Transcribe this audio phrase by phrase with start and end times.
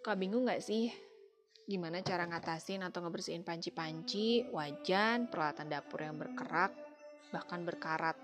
[0.00, 0.88] Suka bingung gak sih?
[1.68, 6.72] Gimana cara ngatasin atau ngebersihin panci-panci, wajan, peralatan dapur yang berkerak,
[7.28, 8.16] bahkan berkarat.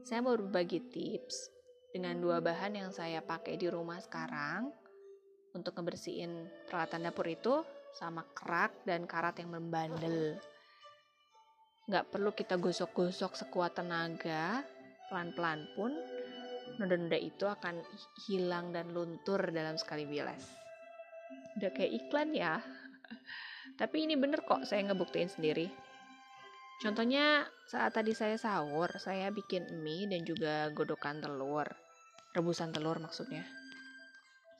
[0.00, 1.52] Saya mau berbagi tips
[1.92, 4.72] dengan dua bahan yang saya pakai di rumah sekarang
[5.52, 7.60] untuk ngebersihin peralatan dapur itu
[7.92, 10.40] sama kerak dan karat yang membandel.
[11.84, 14.64] Gak perlu kita gosok-gosok sekuat tenaga,
[15.12, 15.92] pelan-pelan pun
[16.76, 17.80] noda-noda itu akan
[18.26, 20.42] hilang dan luntur dalam sekali bilas.
[21.56, 22.60] Udah kayak iklan ya.
[23.80, 25.68] Tapi ini bener kok saya ngebuktiin sendiri.
[26.76, 31.66] Contohnya saat tadi saya sahur, saya bikin mie dan juga godokan telur.
[32.36, 33.48] Rebusan telur maksudnya.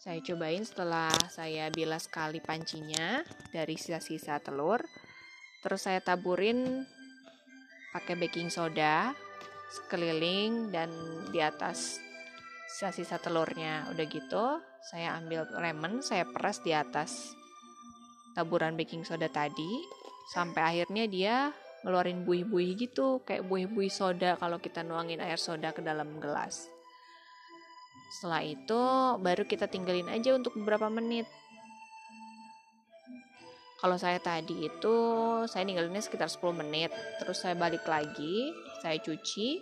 [0.01, 3.21] Saya cobain setelah saya bilas kali pancinya
[3.52, 4.80] dari sisa-sisa telur.
[5.61, 6.87] Terus saya taburin
[7.93, 9.13] pakai baking soda
[9.66, 10.88] sekeliling dan
[11.35, 11.99] di atas
[12.66, 13.87] sisa-sisa telurnya.
[13.95, 17.34] Udah gitu, saya ambil lemon, saya peras di atas
[18.37, 19.80] taburan baking soda tadi
[20.35, 21.37] sampai akhirnya dia
[21.87, 26.66] ngeluarin buih-buih gitu, kayak buih-buih soda kalau kita nuangin air soda ke dalam gelas.
[28.18, 28.82] Setelah itu
[29.23, 31.30] baru kita tinggalin aja untuk beberapa menit.
[33.76, 34.95] Kalau saya tadi itu
[35.46, 39.60] saya ninggalinnya sekitar 10 menit, terus saya balik lagi, saya cuci,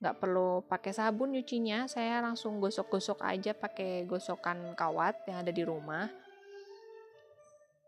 [0.00, 5.60] nggak perlu pakai sabun nyucinya saya langsung gosok-gosok aja pakai gosokan kawat yang ada di
[5.60, 6.08] rumah.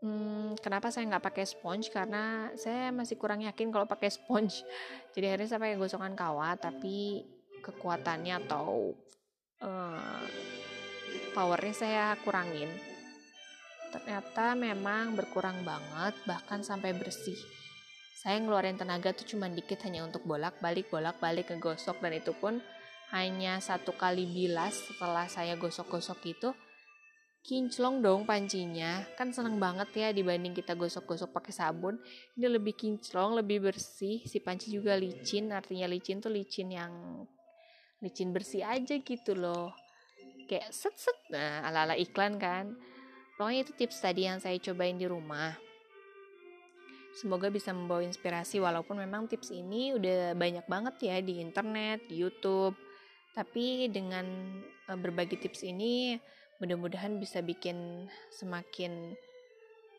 [0.03, 1.89] Hmm, kenapa saya nggak pakai sponge?
[1.89, 4.61] Karena saya masih kurang yakin kalau pakai sponge.
[5.17, 7.25] Jadi akhirnya saya pakai gosokan kawat tapi
[7.65, 8.93] kekuatannya atau
[9.65, 10.23] uh,
[11.33, 12.69] powernya saya kurangin.
[13.89, 17.39] Ternyata memang berkurang banget bahkan sampai bersih
[18.23, 22.63] saya ngeluarin tenaga tuh cuma dikit hanya untuk bolak-balik bolak-balik ngegosok dan itu pun
[23.11, 26.55] hanya satu kali bilas setelah saya gosok-gosok itu.
[27.43, 29.03] Kinclong dong pancinya.
[29.19, 31.99] Kan seneng banget ya dibanding kita gosok-gosok pakai sabun.
[32.39, 34.23] Ini lebih kinclong lebih bersih.
[34.23, 37.27] Si panci juga licin artinya licin tuh licin yang
[37.99, 39.75] licin bersih aja gitu loh.
[40.47, 42.79] Kayak set set nah ala ala iklan kan.
[43.35, 45.72] Pokoknya itu tips tadi yang saya cobain di rumah
[47.13, 52.25] Semoga bisa membawa inspirasi walaupun memang tips ini udah banyak banget ya di internet, di
[52.25, 52.73] YouTube.
[53.37, 54.25] Tapi dengan
[54.89, 56.17] uh, berbagi tips ini
[56.57, 59.13] mudah-mudahan bisa bikin semakin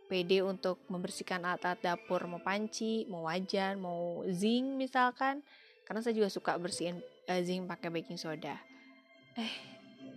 [0.09, 5.45] pede untuk membersihkan alat-alat dapur mau panci, mau wajan, mau zinc misalkan.
[5.85, 6.97] Karena saya juga suka bersihin
[7.29, 8.57] uh, zinc pakai baking soda.
[9.37, 9.53] Eh,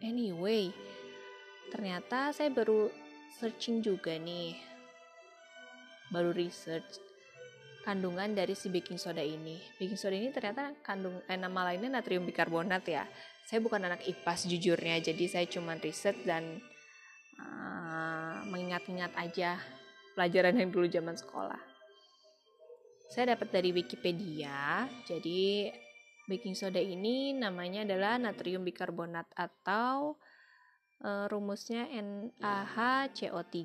[0.00, 0.72] anyway,
[1.68, 2.88] ternyata saya baru
[3.36, 4.75] searching juga nih
[6.16, 6.96] baru research
[7.84, 9.60] kandungan dari si baking soda ini.
[9.76, 13.04] Baking soda ini ternyata kandung eh, nama lainnya natrium bikarbonat ya.
[13.44, 16.58] Saya bukan anak IPA sejujurnya, jadi saya cuma riset dan
[17.38, 19.54] uh, mengingat-ingat aja
[20.18, 21.62] pelajaran yang dulu zaman sekolah.
[23.06, 25.70] Saya dapat dari Wikipedia, jadi
[26.26, 30.18] baking soda ini namanya adalah natrium bikarbonat atau
[31.06, 31.86] uh, rumusnya
[32.42, 33.62] NaHCO3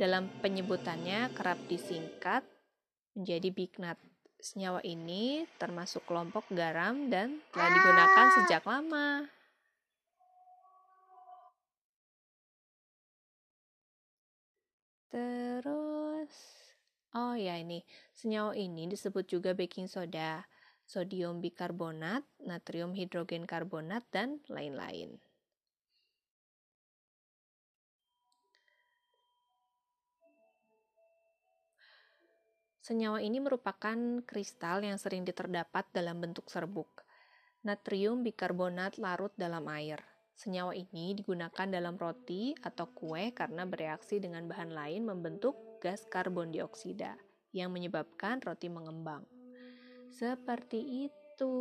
[0.00, 2.44] dalam penyebutannya kerap disingkat
[3.16, 3.98] menjadi bignat.
[4.42, 9.30] Senyawa ini termasuk kelompok garam dan telah digunakan sejak lama.
[15.12, 16.32] Terus,
[17.12, 17.84] oh ya ini,
[18.16, 20.48] senyawa ini disebut juga baking soda,
[20.88, 25.20] sodium bikarbonat, natrium hidrogen karbonat, dan lain-lain.
[32.82, 33.94] Senyawa ini merupakan
[34.26, 37.06] kristal yang sering terdapat dalam bentuk serbuk.
[37.62, 40.02] Natrium bikarbonat larut dalam air.
[40.34, 46.50] Senyawa ini digunakan dalam roti atau kue karena bereaksi dengan bahan lain membentuk gas karbon
[46.50, 47.14] dioksida
[47.54, 49.22] yang menyebabkan roti mengembang.
[50.10, 51.54] Seperti itu.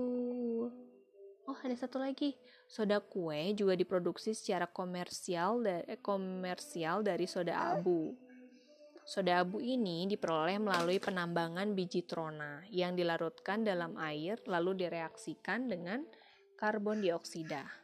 [1.46, 2.34] Oh, ada satu lagi.
[2.66, 8.18] Soda kue juga diproduksi secara komersial dari, komersial dari soda abu.
[9.02, 16.06] Soda abu ini diperoleh melalui penambangan biji trona yang dilarutkan dalam air lalu direaksikan dengan
[16.54, 17.81] karbon dioksida.